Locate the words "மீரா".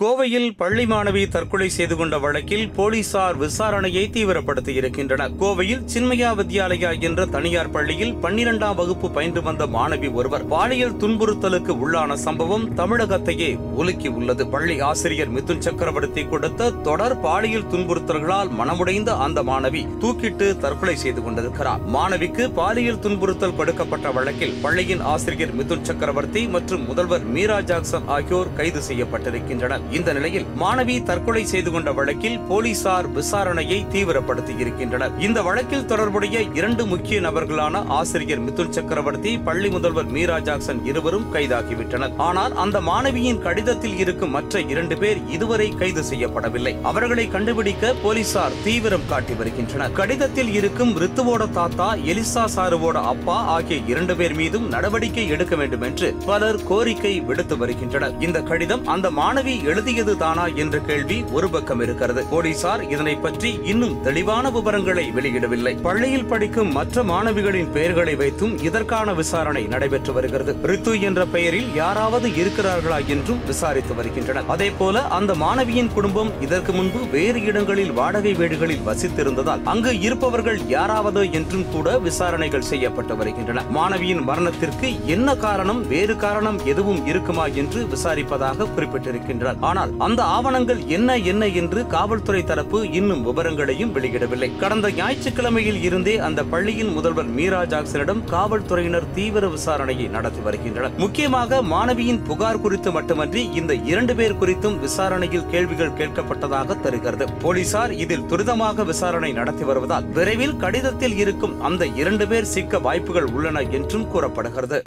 27.36-27.60, 40.06-40.38, 97.38-97.60